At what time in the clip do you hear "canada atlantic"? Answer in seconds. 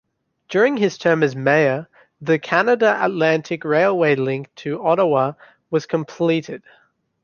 2.39-3.63